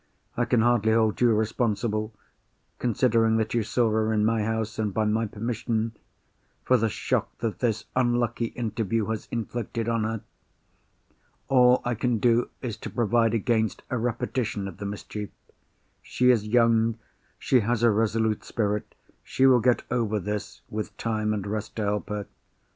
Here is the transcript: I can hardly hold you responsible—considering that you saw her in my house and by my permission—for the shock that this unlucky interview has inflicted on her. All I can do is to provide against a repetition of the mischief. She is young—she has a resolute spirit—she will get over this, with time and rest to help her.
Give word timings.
I 0.35 0.45
can 0.45 0.61
hardly 0.63 0.93
hold 0.93 1.21
you 1.21 1.31
responsible—considering 1.35 3.37
that 3.37 3.53
you 3.53 3.61
saw 3.61 3.91
her 3.91 4.11
in 4.11 4.25
my 4.25 4.41
house 4.41 4.79
and 4.79 4.91
by 4.91 5.05
my 5.05 5.27
permission—for 5.27 6.75
the 6.75 6.89
shock 6.89 7.37
that 7.37 7.59
this 7.59 7.85
unlucky 7.95 8.45
interview 8.45 9.05
has 9.11 9.27
inflicted 9.29 9.87
on 9.87 10.03
her. 10.05 10.21
All 11.49 11.83
I 11.85 11.93
can 11.93 12.17
do 12.17 12.49
is 12.63 12.77
to 12.77 12.89
provide 12.89 13.35
against 13.35 13.83
a 13.91 13.99
repetition 13.99 14.67
of 14.67 14.77
the 14.77 14.87
mischief. 14.87 15.29
She 16.01 16.31
is 16.31 16.47
young—she 16.47 17.59
has 17.59 17.83
a 17.83 17.91
resolute 17.91 18.43
spirit—she 18.43 19.45
will 19.45 19.59
get 19.61 19.83
over 19.91 20.19
this, 20.19 20.61
with 20.67 20.97
time 20.97 21.31
and 21.31 21.45
rest 21.45 21.75
to 21.75 21.83
help 21.83 22.09
her. 22.09 22.25